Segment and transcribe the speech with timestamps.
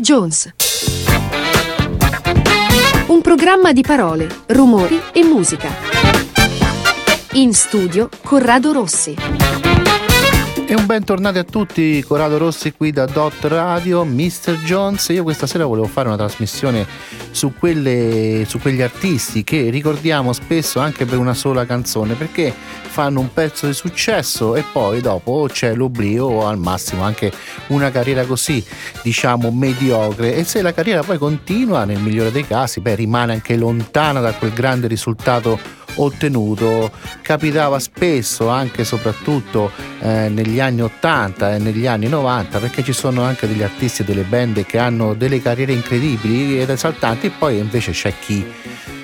[0.00, 0.52] Jones.
[3.06, 5.68] Un programma di parole, rumori e musica.
[7.32, 9.69] In studio Corrado Rossi.
[10.70, 14.62] E un bentornati a tutti, Corrado Rossi qui da Dot Radio, Mr.
[14.62, 15.08] Jones.
[15.08, 16.86] Io questa sera volevo fare una trasmissione
[17.32, 23.18] su, quelle, su quegli artisti che ricordiamo spesso anche per una sola canzone perché fanno
[23.18, 27.32] un pezzo di successo e poi dopo c'è l'oblio o al massimo anche
[27.68, 28.64] una carriera così
[29.02, 33.56] diciamo mediocre e se la carriera poi continua nel migliore dei casi beh rimane anche
[33.56, 36.90] lontana da quel grande risultato ottenuto.
[37.22, 42.92] Capitava spesso anche e soprattutto eh, negli anni 80 e negli anni 90 perché ci
[42.92, 47.30] sono anche degli artisti e delle band che hanno delle carriere incredibili ed esaltanti e
[47.30, 48.46] poi invece c'è chi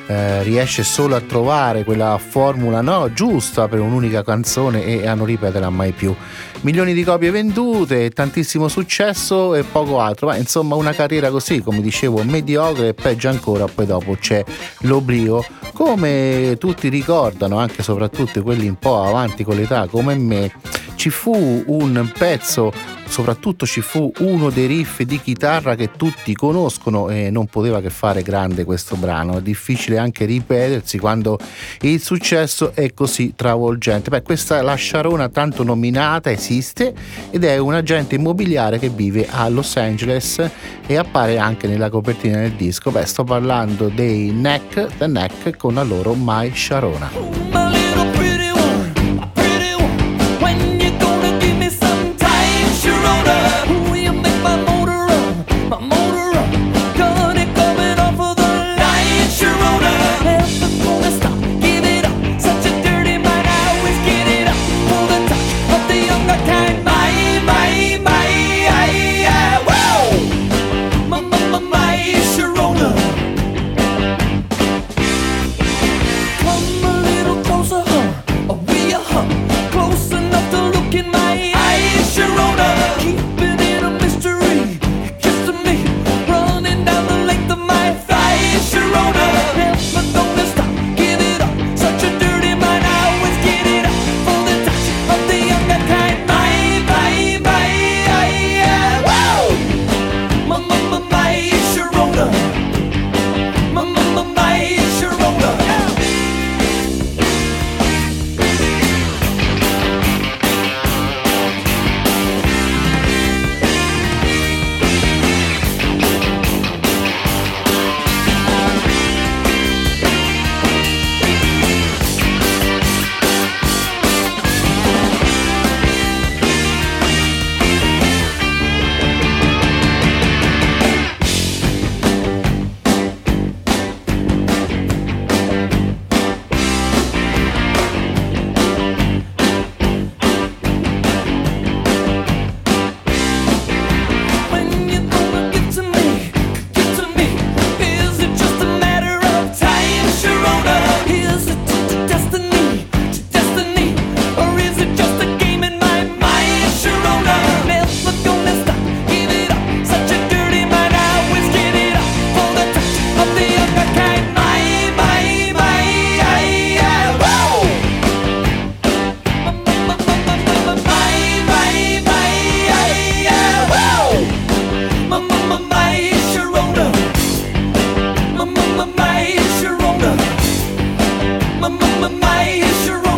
[0.07, 5.27] eh, riesce solo a trovare quella formula no, giusta per un'unica canzone e a non
[5.27, 6.15] ripeterla mai più.
[6.61, 11.81] Milioni di copie vendute, tantissimo successo e poco altro, ma insomma una carriera così, come
[11.81, 14.45] dicevo, mediocre e peggio ancora, poi dopo c'è
[14.81, 15.45] l'oblio.
[15.73, 20.51] Come tutti ricordano, anche e soprattutto quelli un po' avanti con l'età come me,
[20.97, 22.73] ci fu un pezzo
[23.09, 27.91] soprattutto ci fu uno dei riff di chitarra che tutti conoscono e non poteva che
[27.91, 29.39] fare grande questo brano.
[29.39, 31.39] È difficile anche ripetersi quando
[31.83, 34.11] il successo è così travolgente.
[34.11, 36.95] Beh, questa la Sharona tanto nominata esiste
[37.31, 40.51] ed è un agente immobiliare che vive a Los Angeles
[40.87, 42.91] e appare anche nella copertina del disco.
[42.91, 47.66] Beh, sto parlando dei Neck, The Neck con la loro My Sharona.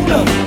[0.09, 0.38] 너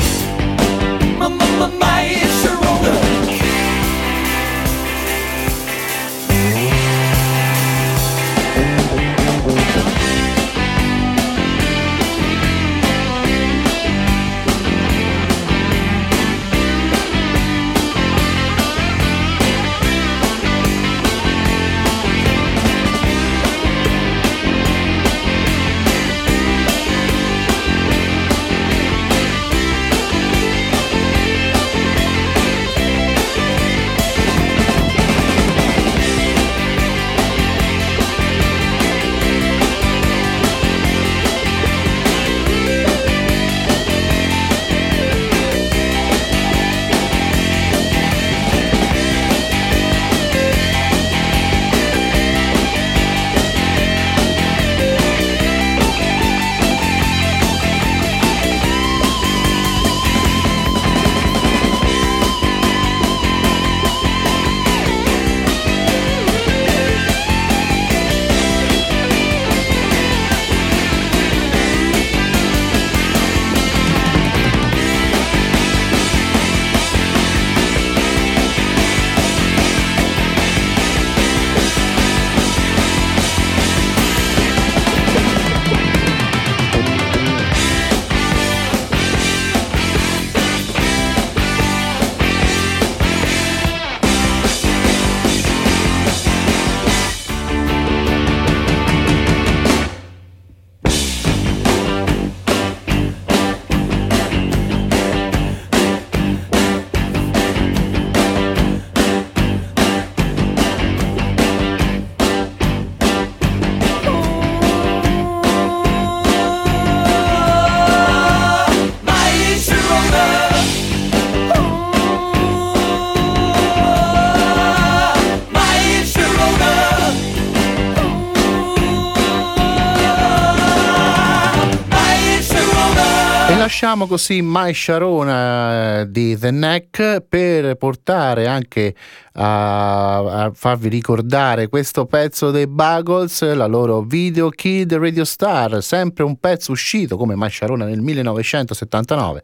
[133.72, 138.94] lasciamo così Mai Sharona eh, di The Neck per portare anche
[139.32, 146.22] a, a, farvi ricordare questo pezzo dei Buggles, la loro Video Kid Radio Star, sempre
[146.22, 149.42] un pezzo uscito come Mai Sharona nel 1979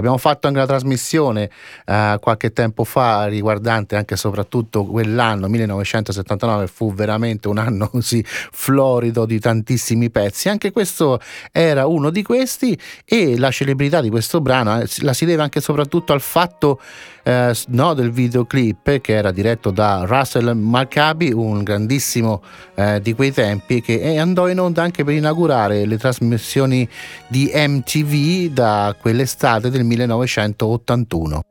[0.00, 1.50] Abbiamo fatto anche una trasmissione
[1.86, 9.26] eh, qualche tempo fa riguardante anche soprattutto quell'anno 1979 fu veramente un anno così florido
[9.26, 10.48] di tantissimi pezzi.
[10.48, 11.20] Anche questo
[11.52, 15.60] era uno di questi e la celebrità di questo brano eh, la si deve anche
[15.60, 16.80] e soprattutto al fatto
[17.22, 22.42] eh, no, del videoclip che era diretto da Russell Maccabi, un grandissimo
[22.74, 26.88] eh, di quei tempi che andò in onda anche per inaugurare le trasmissioni
[27.28, 31.42] di MTV da quell'estate del 1981.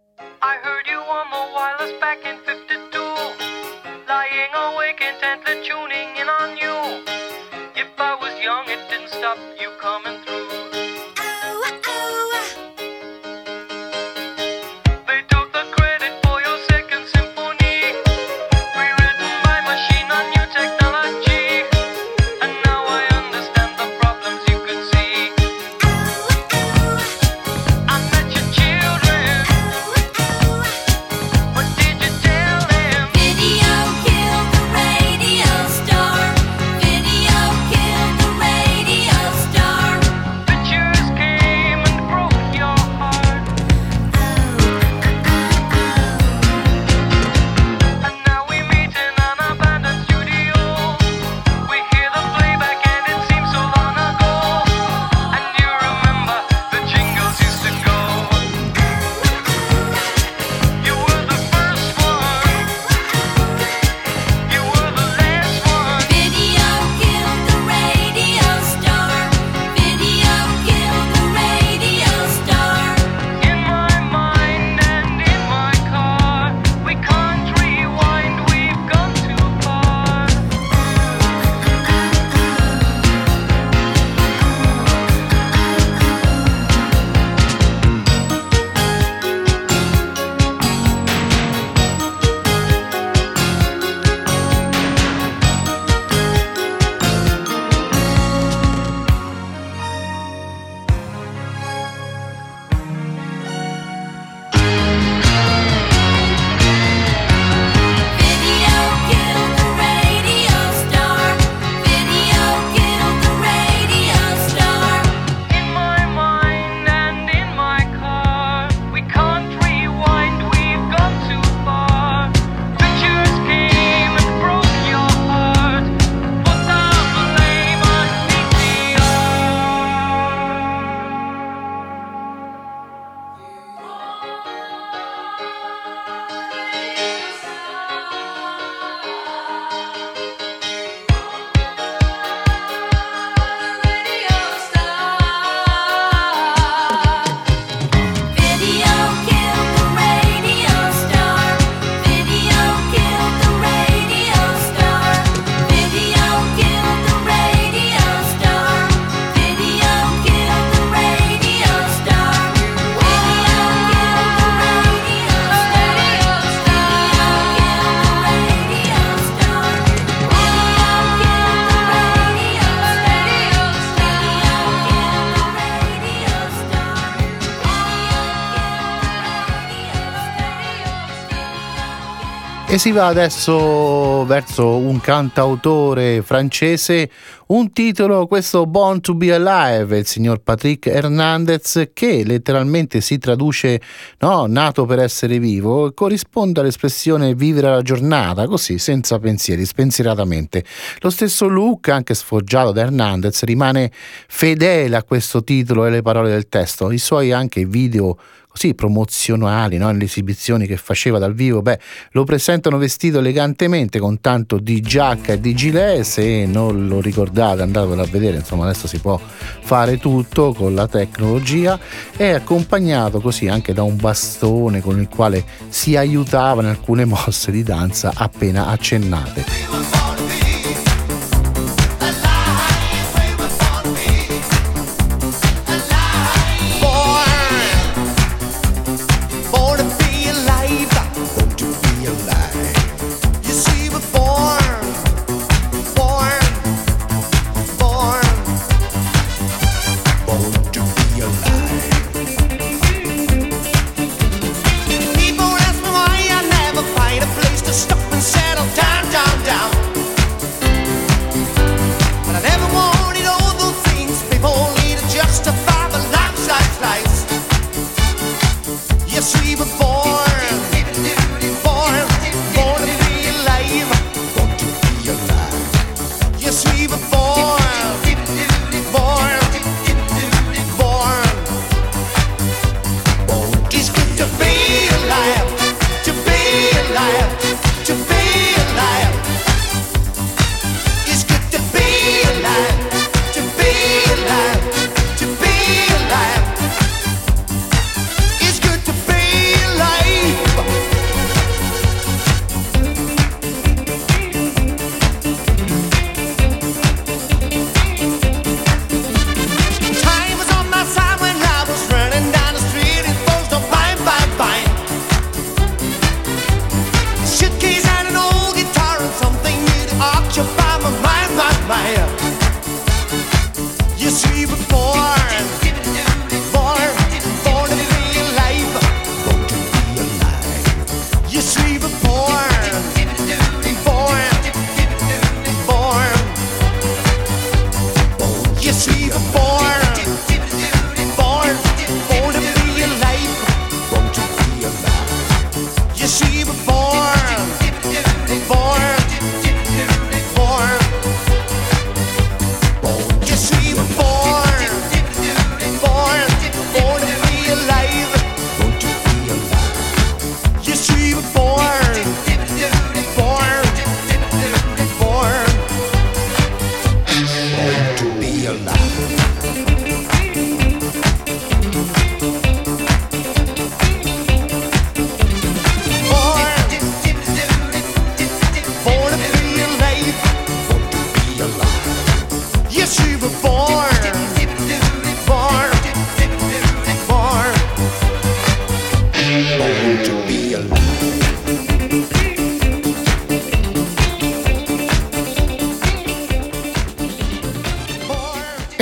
[182.71, 187.09] E si va adesso verso un cantautore francese,
[187.47, 193.81] un titolo, questo Born to be Alive, il signor Patrick Hernandez, che letteralmente si traduce
[194.19, 200.63] no, nato per essere vivo, corrisponde all'espressione vivere la giornata, così, senza pensieri, spensieratamente.
[200.99, 203.91] Lo stesso look, anche sfoggiato da Hernandez, rimane
[204.27, 206.91] fedele a questo titolo e le parole del testo.
[206.91, 208.15] I suoi anche video
[208.49, 209.91] così promozionali, no?
[209.91, 211.79] nelle esibizioni che faceva dal vivo, beh,
[212.11, 217.61] lo presentano vestito elegantemente con tanto di giacca e di gilet, se non lo ricordate
[217.61, 221.79] andatelo a vedere, insomma adesso si può fare tutto con la tecnologia,
[222.17, 227.51] è accompagnato così anche da un bastone con il quale si aiutava in alcune mosse
[227.51, 229.98] di danza appena accennate.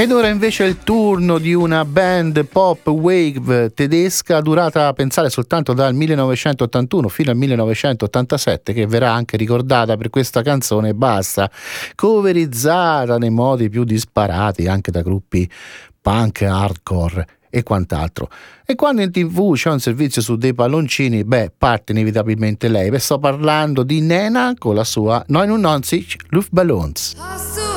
[0.08, 5.74] Ed ora invece è il turno di una band pop wave tedesca durata, pensare, soltanto
[5.74, 11.52] dal 1981 fino al 1987, che verrà anche ricordata per questa canzone basta,
[11.94, 15.52] coverizzata nei modi più disparati anche da gruppi
[16.00, 18.30] punk, hardcore e quant'altro.
[18.66, 22.98] E quando in tv c'è un servizio su dei palloncini, beh, parte inevitabilmente lei.
[22.98, 27.77] Sto parlando di Nena con la sua 99 Luftballons.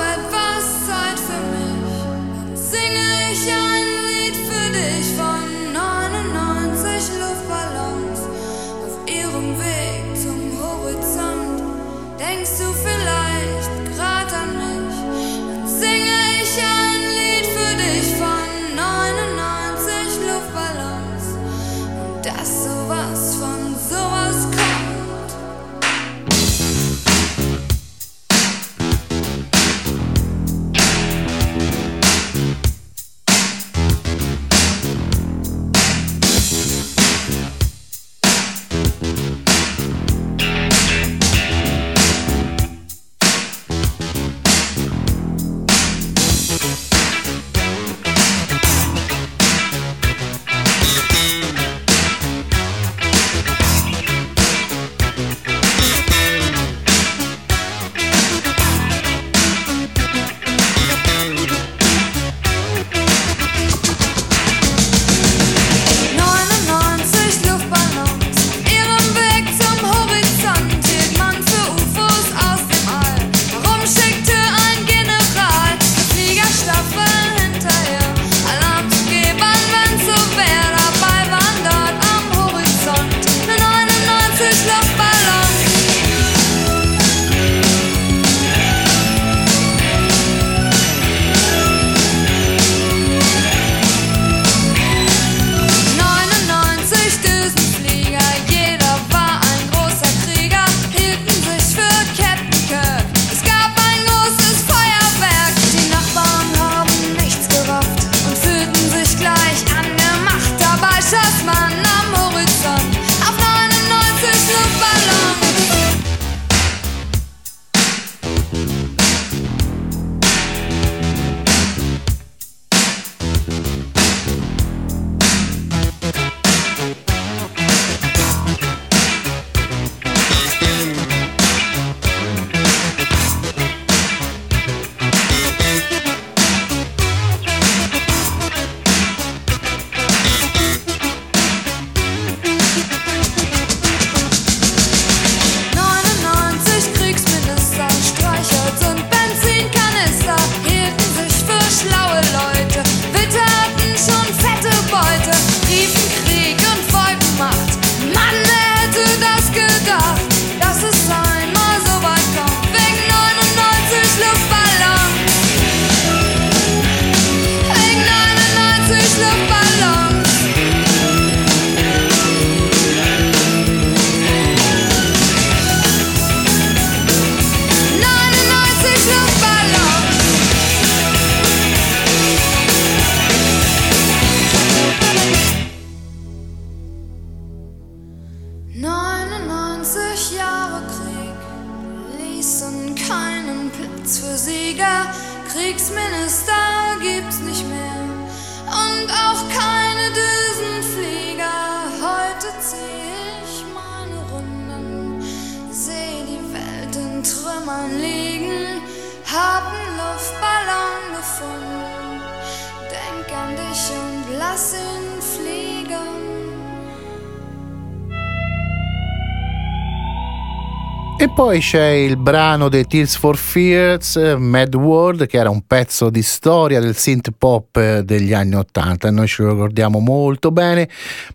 [221.41, 226.21] Poi c'è il brano dei Tears for Fears, Mad World, che era un pezzo di
[226.21, 230.87] storia del synth pop degli anni Ottanta, noi ce lo ricordiamo molto bene,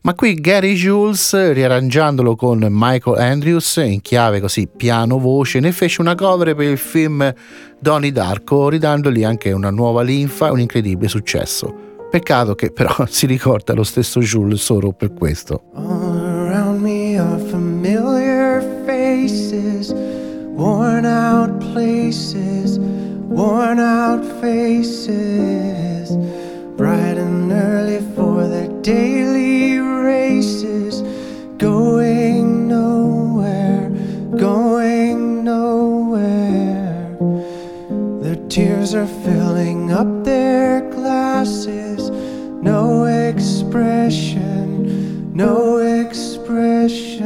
[0.01, 6.13] ma qui Gary Jules, riarrangiandolo con Michael Andrews in chiave così piano-voce, ne fece una
[6.13, 7.33] cover per il film
[7.79, 11.73] Donnie Darko, ridandogli anche una nuova linfa e un incredibile successo.
[12.11, 15.63] Peccato che però si ricorda lo stesso Jules solo per questo.
[15.73, 16.05] All
[20.55, 26.15] worn out places, worn out faces,
[26.77, 31.01] bright and early for their daily races,
[31.57, 33.89] going nowhere,
[34.37, 37.17] going nowhere.
[38.21, 42.09] Their tears are filling up their glasses,
[42.61, 44.55] no expression,
[45.33, 47.25] no expression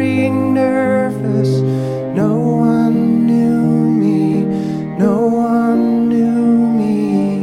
[0.00, 1.60] very nervous.
[2.16, 4.44] No one knew me,
[4.98, 7.42] no one knew me.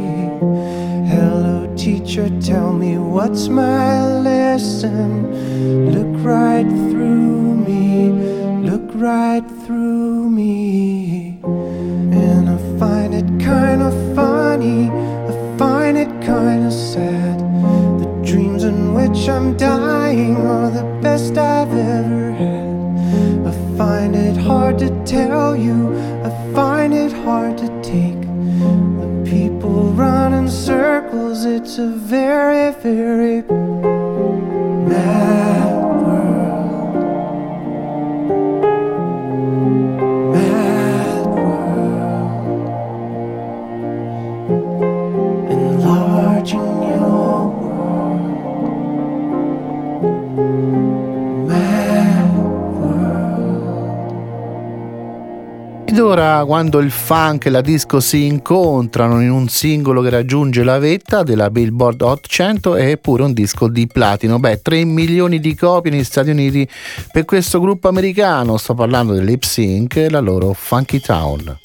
[1.08, 5.08] Hello, teacher, tell me what's my lesson.
[5.94, 8.10] Look right through me,
[8.68, 11.38] look right through me.
[11.44, 14.90] And I find it kinda funny,
[15.30, 17.38] I find it kinda sad.
[18.00, 19.77] The dreams in which I'm dying
[24.78, 25.87] to tell you,
[56.44, 61.22] quando il funk e la disco si incontrano in un singolo che raggiunge la vetta
[61.22, 64.38] della Billboard Hot 100 è pure un disco di platino.
[64.38, 66.68] Beh, 3 milioni di copie negli Stati Uniti
[67.12, 68.56] per questo gruppo americano.
[68.56, 71.58] Sto parlando dell'Hip Sync e la loro Funky Town.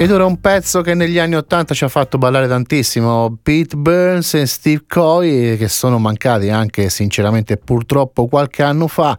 [0.00, 4.32] Ed ora un pezzo che negli anni Ottanta ci ha fatto ballare tantissimo, Pete Burns
[4.32, 9.18] e Steve Coy, che sono mancati anche sinceramente purtroppo qualche anno fa.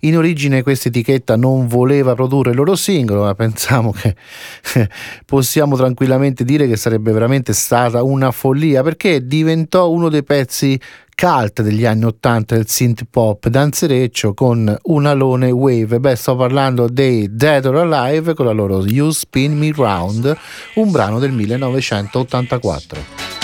[0.00, 4.14] In origine questa etichetta non voleva produrre il loro singolo, ma pensiamo che
[5.24, 10.78] possiamo tranquillamente dire che sarebbe veramente stata una follia, perché diventò uno dei pezzi
[11.20, 15.98] cult degli anni 80 del synth pop danzereccio con un alone wave.
[15.98, 20.36] Beh, sto parlando dei Dead or Alive con la loro You Spin Me Round,
[20.74, 23.37] un brano del 1984.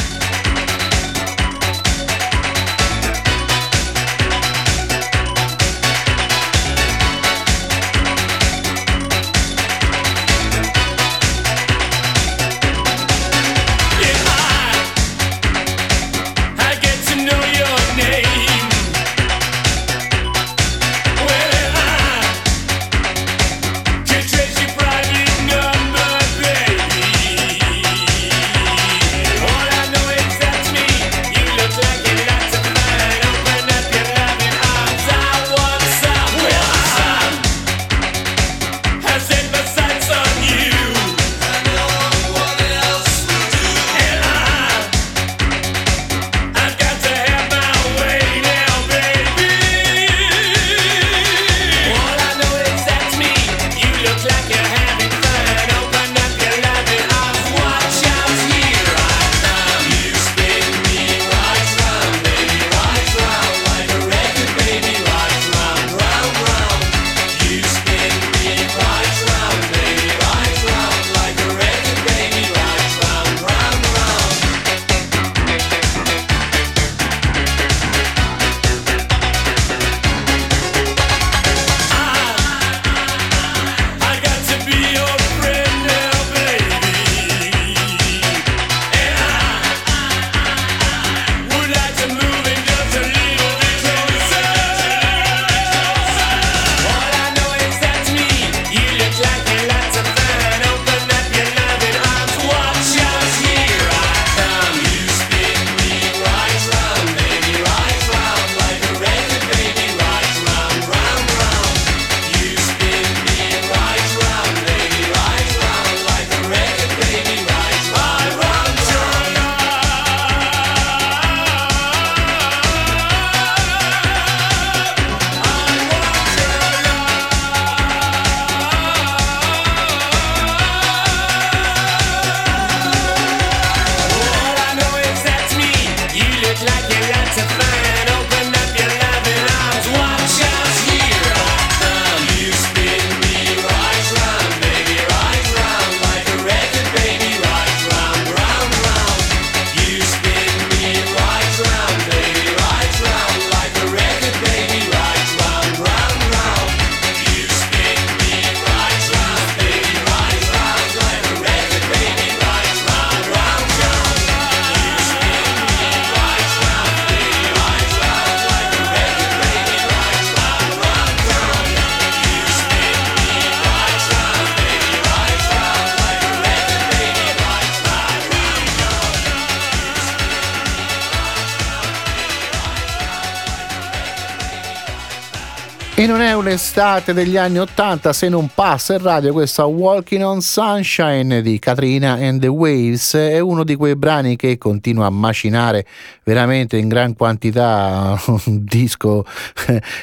[186.45, 192.19] Un'estate degli anni Ottanta se non passa in radio questa Walking on Sunshine di Katrina
[192.21, 193.15] and the Waves.
[193.15, 195.87] È uno di quei brani che continua a macinare
[196.23, 199.25] veramente in gran quantità un disco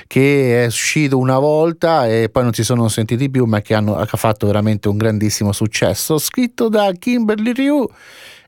[0.07, 3.95] che è uscito una volta e poi non si sono sentiti più, ma che, hanno,
[3.95, 6.17] ha fatto veramente un grandissimo successo.
[6.17, 7.87] Scritto da Kimberly Ryu.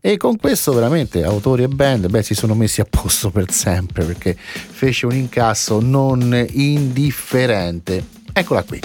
[0.06, 4.04] E con questo veramente autori e band beh, si sono messi a posto per sempre
[4.04, 8.06] perché fece un incasso non indifferente.
[8.34, 8.82] Eccola qui.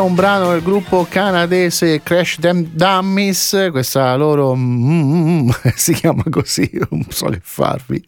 [0.00, 5.92] Ed ora un brano del gruppo canadese Crash Them Dummies, questa loro mm, mm, si
[5.92, 8.02] chiama così, non so che farvi.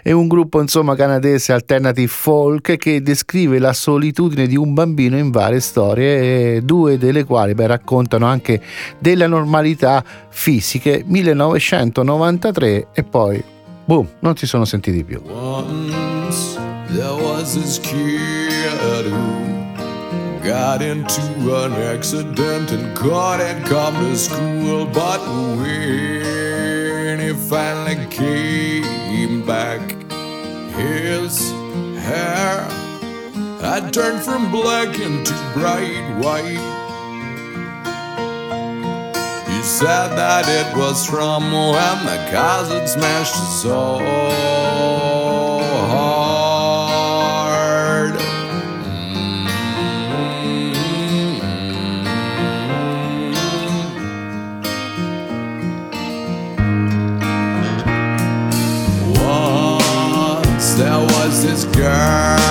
[0.00, 5.32] È un gruppo insomma canadese alternative folk che descrive la solitudine di un bambino in
[5.32, 8.60] varie storie, due delle quali beh, raccontano anche
[9.00, 11.02] delle normalità fisiche.
[11.04, 13.42] 1993 e poi
[13.84, 15.20] boom, non si sono sentiti più.
[15.26, 16.56] Once
[16.92, 18.55] there was this kid
[20.46, 21.20] got into
[21.64, 24.86] an accident and couldn't come to school.
[24.86, 25.20] But
[25.58, 29.80] when he finally came back,
[30.76, 31.50] his
[31.98, 32.62] hair
[33.60, 36.62] had turned from black into bright white.
[39.50, 42.18] He said that it was from when the
[42.68, 44.75] had smashed so hard.
[61.76, 62.45] Girl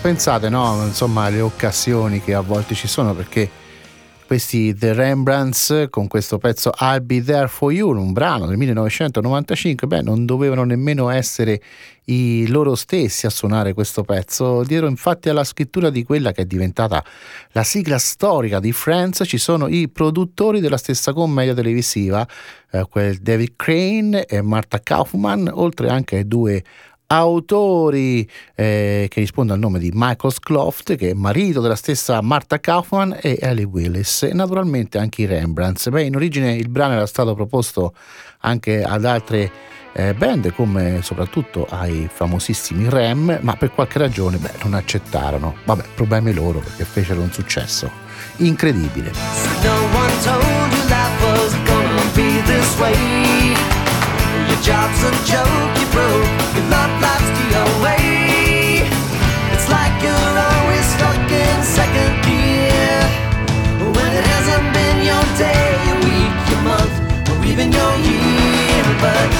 [0.00, 3.66] pensate, no, insomma, le occasioni che a volte ci sono perché
[4.26, 9.86] questi The Rembrandts con questo pezzo I'll Be There For You, un brano del 1995,
[9.86, 11.62] beh, non dovevano nemmeno essere
[12.04, 14.62] i loro stessi a suonare questo pezzo.
[14.64, 17.02] Dietro infatti alla scrittura di quella che è diventata
[17.52, 22.26] la sigla storica di Friends ci sono i produttori della stessa commedia televisiva,
[22.70, 26.62] eh, quel David Crane e Martha Kaufman, oltre anche ai due
[27.08, 32.60] autori eh, che risponde al nome di Michael Scloft, che è marito della stessa Martha
[32.60, 35.88] Kaufman e Ellie Willis, e naturalmente anche i Rembrandts.
[35.88, 37.94] Beh, in origine il brano era stato proposto
[38.40, 39.50] anche ad altre
[39.92, 45.56] eh, band, come soprattutto ai famosissimi Rem, ma per qualche ragione beh, non accettarono.
[45.64, 47.90] Vabbè, problemi loro perché fecero un successo
[48.36, 49.12] incredibile.
[49.62, 49.88] No
[54.58, 56.26] Your job's a joke, you broke.
[56.56, 57.46] Your love life's the
[57.78, 58.82] away.
[59.54, 62.98] It's like you're always stuck in second gear.
[63.94, 68.82] When it hasn't been your day, your week, your month, or even your year.
[68.98, 69.30] But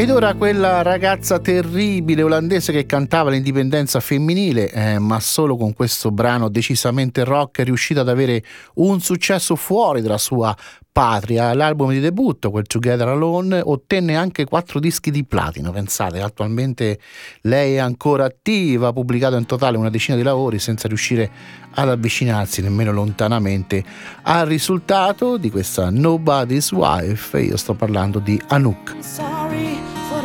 [0.00, 6.10] Ed ora quella ragazza terribile olandese che cantava l'indipendenza femminile, eh, ma solo con questo
[6.10, 8.42] brano decisamente rock è riuscita ad avere
[8.76, 10.56] un successo fuori dalla sua
[10.90, 11.52] patria.
[11.52, 15.70] L'album di debutto, quel Together Alone, ottenne anche quattro dischi di platino.
[15.70, 16.98] Pensate, attualmente
[17.42, 21.30] lei è ancora attiva, ha pubblicato in totale una decina di lavori senza riuscire
[21.74, 23.84] ad avvicinarsi nemmeno lontanamente
[24.22, 27.38] al risultato di questa Nobody's Wife.
[27.38, 29.89] Io sto parlando di Anouk.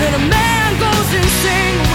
[0.00, 1.89] that a man goes insane.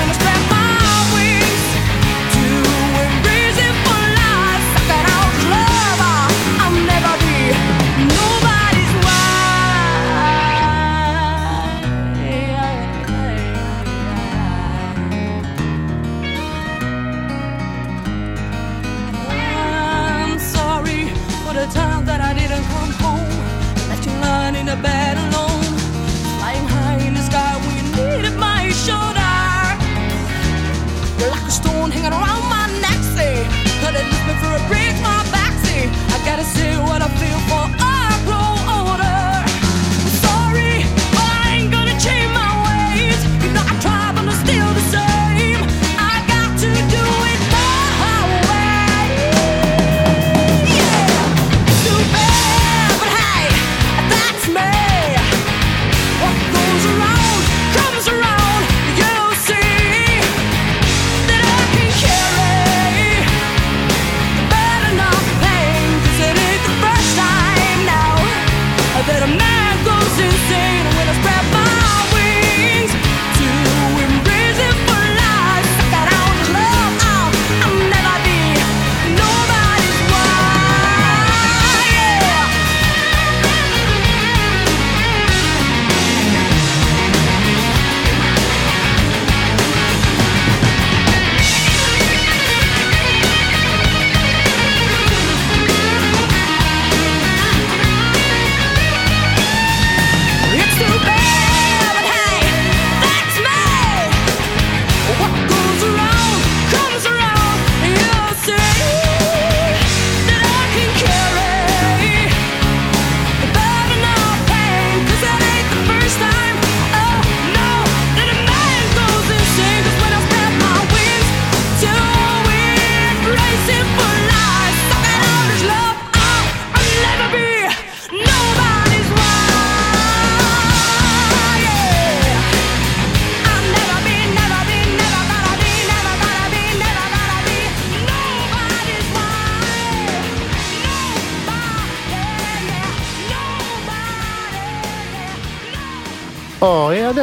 [24.83, 25.34] Lying in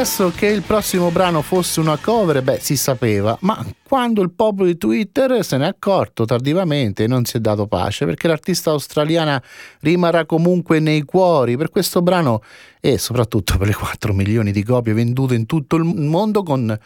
[0.03, 4.67] Adesso che il prossimo brano fosse una cover, beh, si sapeva, ma quando il popolo
[4.67, 9.41] di Twitter se n'è accorto tardivamente e non si è dato pace, perché l'artista australiana
[9.79, 12.41] rimarrà comunque nei cuori per questo brano
[12.81, 16.77] e soprattutto per le 4 milioni di copie vendute in tutto il mondo con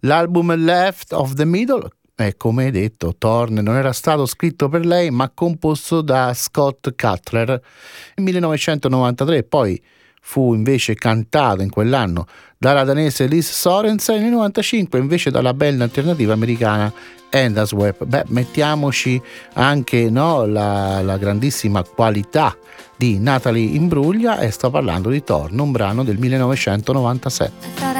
[0.00, 1.86] l'album Left of the Middle.
[2.16, 7.46] E come detto, Thorne non era stato scritto per lei, ma composto da Scott Cutler
[7.48, 9.78] nel 1993, poi
[10.26, 15.82] fu invece cantato in quell'anno dalla danese Liz Sorensen e nel 95 invece dalla band
[15.82, 16.90] alternativa americana
[17.28, 18.04] Endless Web.
[18.06, 19.20] Beh, mettiamoci
[19.52, 22.56] anche no, la, la grandissima qualità
[22.96, 27.52] di Natalie Imbruglia e sto parlando di Thorne, un brano del 1997.
[27.74, 27.96] Thought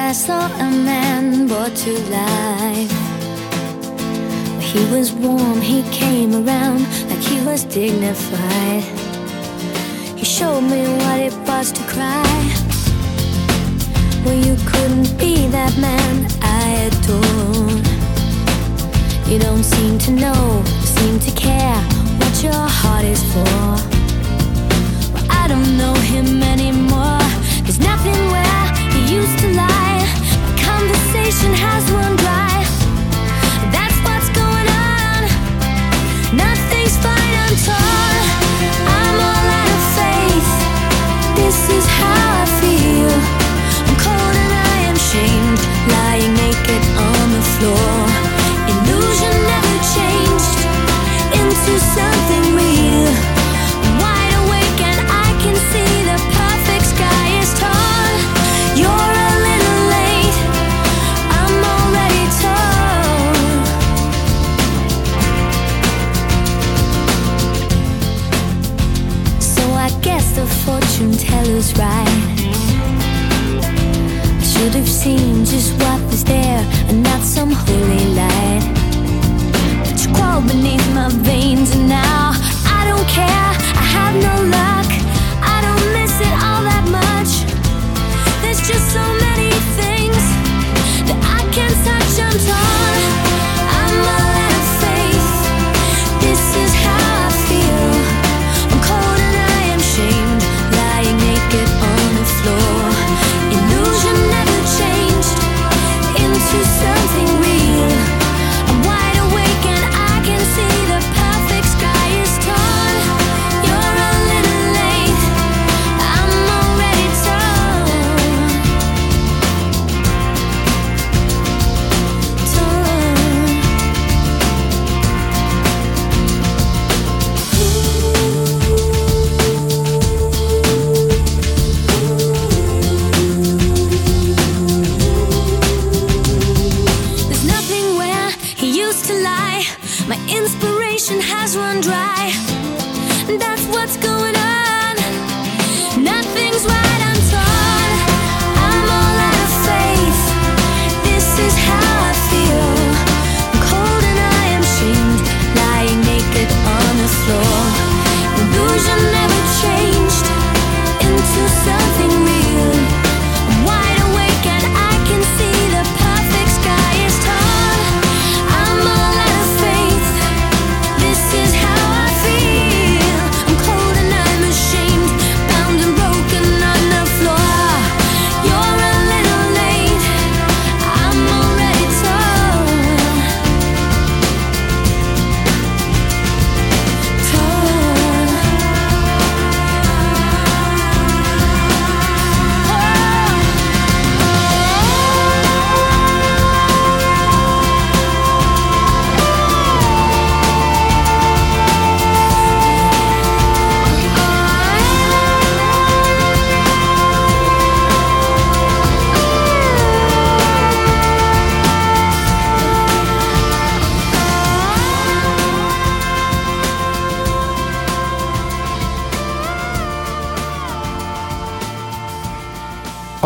[8.77, 9.04] I
[10.25, 12.25] He showed me what it was to cry.
[14.25, 17.69] Well, you couldn't be that man I adore.
[19.31, 20.63] You don't seem to know,
[20.97, 21.77] seem to care
[22.17, 23.59] what your heart is for.
[25.13, 27.21] Well, I don't know him anymore.
[27.61, 30.09] There's nothing where he used to lie.
[30.41, 32.54] My conversation has run dry.
[71.65, 72.07] Teller's right.
[74.39, 78.71] I should have seen just what was there and not some holy light.
[79.83, 82.34] But you crawled beneath my veins and now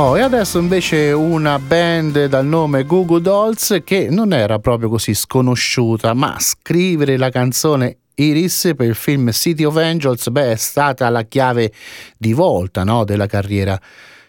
[0.02, 4.88] Oh, e adesso invece una band dal nome Goo Goo Dolls che non era proprio
[4.88, 10.56] così sconosciuta, ma scrivere la canzone Iris per il film City of Angels beh, è
[10.56, 11.74] stata la chiave
[12.18, 13.78] di volta no, della carriera.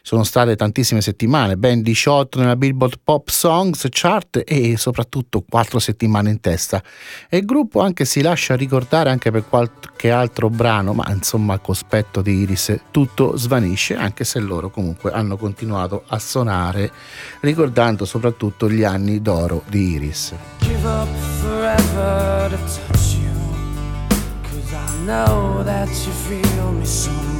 [0.03, 6.31] Sono state tantissime settimane, ben 18 nella Billboard Pop Songs Chart e soprattutto 4 settimane
[6.31, 6.83] in testa.
[7.29, 11.61] E il gruppo anche si lascia ricordare anche per qualche altro brano, ma insomma al
[11.61, 16.91] cospetto di Iris tutto svanisce, anche se loro comunque hanno continuato a suonare,
[17.41, 20.35] ricordando soprattutto gli anni d'oro di Iris.
[20.81, 21.09] give up
[21.43, 23.31] forever to touch you.
[24.43, 27.40] Cause I know that you feel me somehow.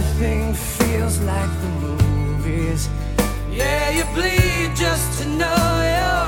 [0.00, 2.88] Everything feels like the movies.
[3.50, 5.62] Yeah, you bleed just to know
[5.94, 6.19] you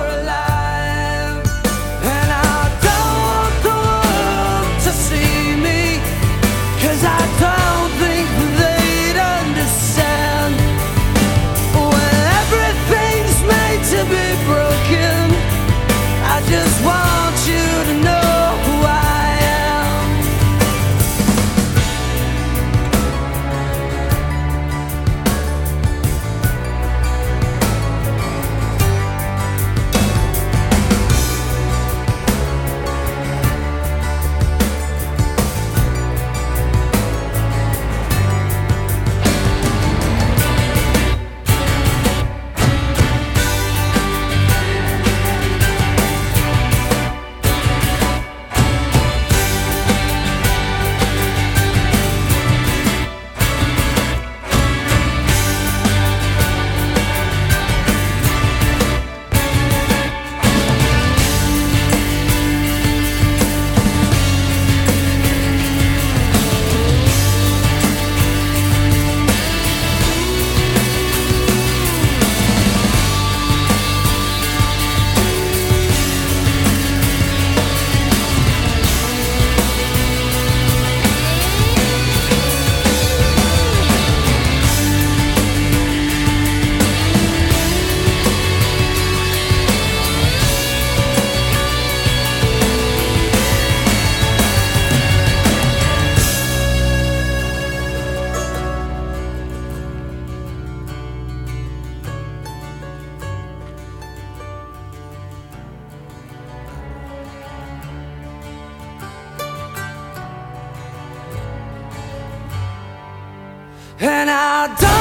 [114.04, 114.91] And I don't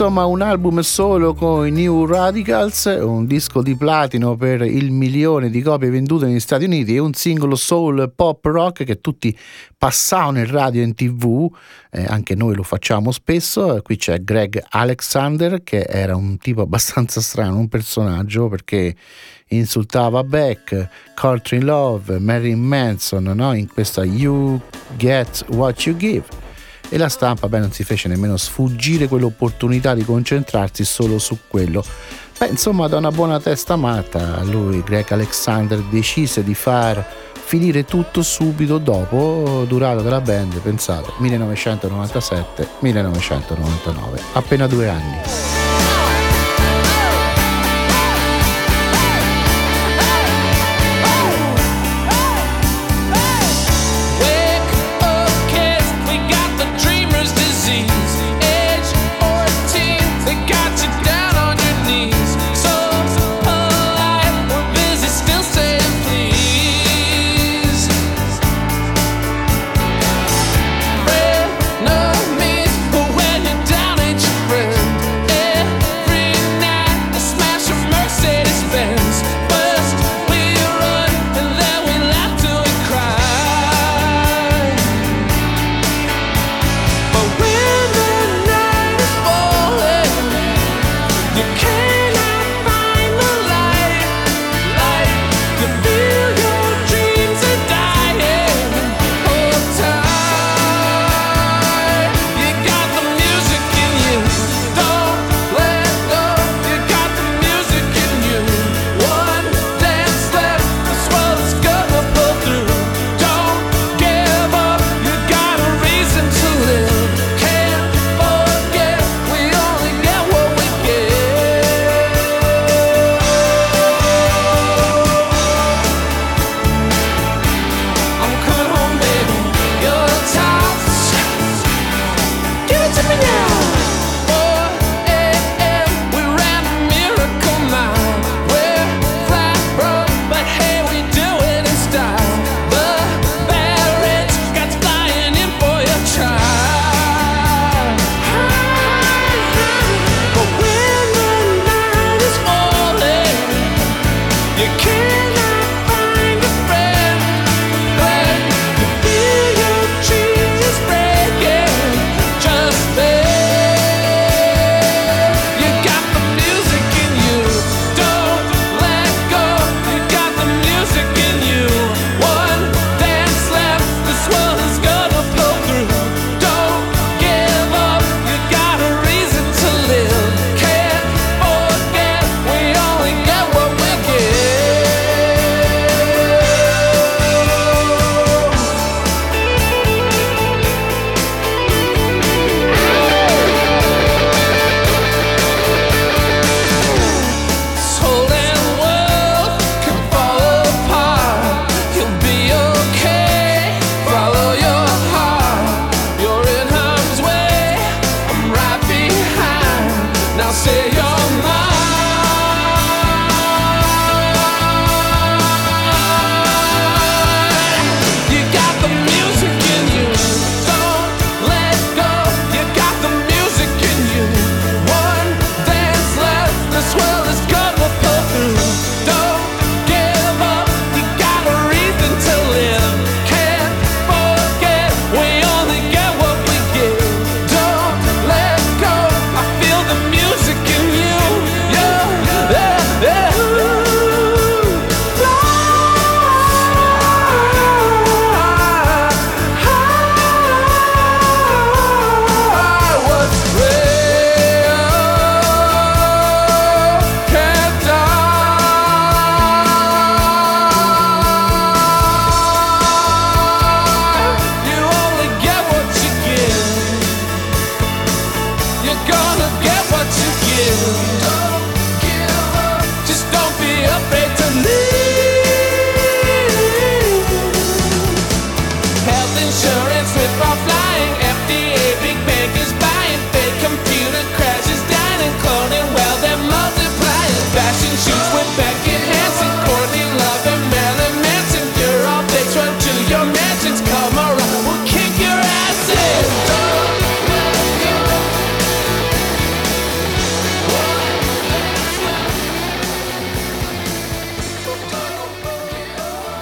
[0.00, 5.50] Insomma, un album solo con i New Radicals, un disco di platino per il milione
[5.50, 9.38] di copie vendute negli Stati Uniti e un singolo soul pop rock che tutti
[9.76, 11.54] passavano in radio e in tv,
[11.90, 13.78] eh, anche noi lo facciamo spesso.
[13.82, 18.96] Qui c'è Greg Alexander che era un tipo abbastanza strano, un personaggio perché
[19.48, 23.52] insultava Beck, Courtney Love, Marilyn Manson, no?
[23.52, 24.58] in questa You
[24.96, 26.48] Get What You Give
[26.90, 31.82] e la stampa beh, non si fece nemmeno sfuggire quell'opportunità di concentrarsi solo su quello.
[32.38, 38.22] Beh, insomma, da una buona testa matta, lui, Greg Alexander, decise di far finire tutto
[38.22, 45.69] subito dopo durata della band, pensate, 1997-1999, appena due anni.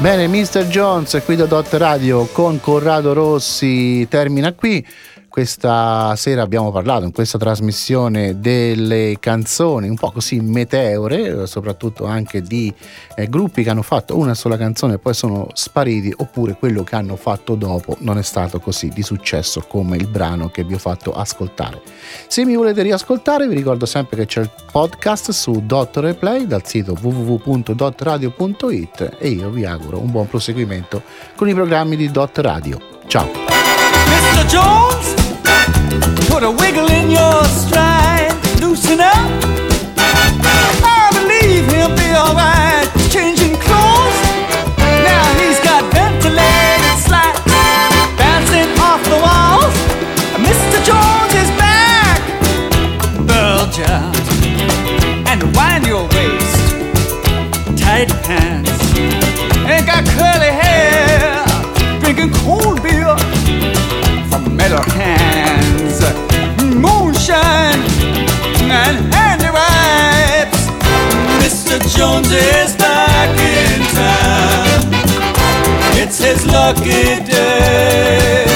[0.00, 0.68] Bene, Mr.
[0.68, 4.86] Jones qui da Dot Radio con Corrado Rossi termina qui.
[5.28, 12.40] Questa sera abbiamo parlato in questa trasmissione delle canzoni un po' così meteore, soprattutto anche
[12.40, 12.72] di
[13.14, 16.96] eh, gruppi che hanno fatto una sola canzone e poi sono spariti, oppure quello che
[16.96, 20.78] hanno fatto dopo non è stato così di successo come il brano che vi ho
[20.78, 21.82] fatto ascoltare.
[22.26, 26.66] Se mi volete riascoltare, vi ricordo sempre che c'è il podcast su Dot Replay dal
[26.66, 31.02] sito www.dotradio.it e io vi auguro un buon proseguimento
[31.36, 32.80] con i programmi di Dot Radio.
[33.06, 33.67] Ciao!
[34.18, 34.44] Mr.
[34.54, 35.06] Jones,
[36.30, 38.32] put a wiggle in your stride.
[38.60, 39.30] Loosen up.
[40.84, 42.88] I believe he'll be alright.
[43.14, 44.18] Changing clothes.
[45.10, 46.78] Now he's got ventilated
[48.18, 49.76] bouncing off the walls.
[50.46, 50.78] Mr.
[50.88, 52.20] Jones is back.
[55.30, 56.56] And wind your waist.
[57.80, 58.67] Tight pants.
[67.28, 67.82] Moonshine
[68.70, 70.66] and handy wipes.
[71.42, 71.78] Mr.
[71.96, 74.80] Jones is back in town.
[76.00, 78.47] It's his lucky day.